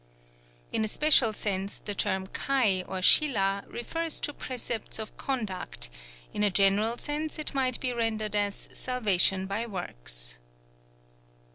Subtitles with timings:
[0.71, 5.91] In a special sense the term kai, or sîla, refers to precepts of conduct;
[6.33, 10.39] in a general sense it might be rendered as "salvation by works."